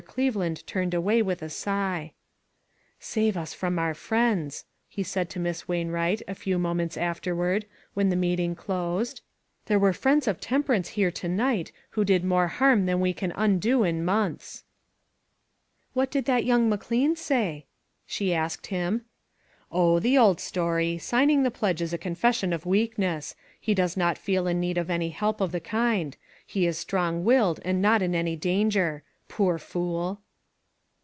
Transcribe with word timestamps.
Cleveland 0.07 0.65
turned 0.65 0.95
away 0.95 1.21
with 1.21 1.43
a 1.43 1.49
sigh." 1.49 2.13
Save 2.99 3.37
us 3.37 3.53
from 3.53 3.77
our 3.77 3.93
friends," 3.93 4.65
he 4.89 5.03
said 5.03 5.29
to 5.29 5.39
Miss 5.39 5.67
Wainwright, 5.67 6.23
a 6.27 6.33
few 6.33 6.57
moments 6.57 6.97
afterward, 6.97 7.67
when 7.93 8.09
the 8.09 8.15
meeting 8.15 8.55
closed." 8.55 9.21
There 9.67 9.77
were 9.77 9.93
friends 9.93 10.27
of 10.27 10.39
temperance 10.39 10.89
here 10.97 11.11
to 11.11 11.27
night 11.29 11.71
who 11.91 12.03
did 12.03 12.23
more 12.23 12.47
harm 12.47 12.87
than 12.87 12.99
we 12.99 13.13
can 13.13 13.31
undo 13.35 13.83
in 13.83 14.03
months." 14.03 14.63
41 15.93 15.93
8 15.93 15.93
ONE 15.93 15.93
COMMONPLACE 15.93 15.93
DAY." 15.93 15.93
What 15.93 16.11
did 16.11 16.25
that 16.25 16.47
young 16.47 16.67
McLean 16.67 17.15
say?" 17.15 17.65
she 18.07 18.33
asked 18.33 18.67
him." 18.67 19.05
Oh! 19.71 19.99
the 19.99 20.17
old 20.17 20.39
story. 20.39 20.97
Signing 20.97 21.43
the 21.43 21.51
pledge 21.51 21.79
is 21.81 21.93
a 21.93 21.99
confession 21.99 22.53
of 22.53 22.65
weakness. 22.65 23.35
He 23.59 23.75
does 23.75 23.95
not 23.95 24.17
feel 24.17 24.47
in 24.47 24.59
need 24.59 24.79
of 24.79 24.89
any 24.89 25.09
help 25.09 25.39
of 25.39 25.51
the 25.51 25.59
kind; 25.61 26.17
he 26.43 26.65
is 26.65 26.79
strong 26.79 27.23
willed 27.23 27.59
and 27.63 27.83
not 27.83 28.01
in 28.01 28.15
any 28.15 28.35
danger. 28.35 29.03
Poor 29.29 29.57
fool!" 29.57 30.19